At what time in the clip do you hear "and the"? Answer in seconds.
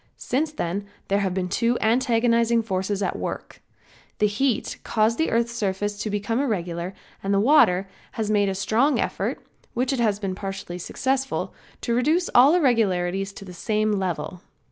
7.21-7.39